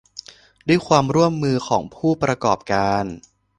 [0.67, 3.03] ด้วยความร่วมมือของผู้ประกอบการ